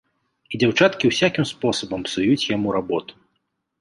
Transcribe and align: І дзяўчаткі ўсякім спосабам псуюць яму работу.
І 0.53 0.59
дзяўчаткі 0.63 1.11
ўсякім 1.11 1.45
спосабам 1.51 2.01
псуюць 2.07 2.49
яму 2.55 2.69
работу. 2.81 3.13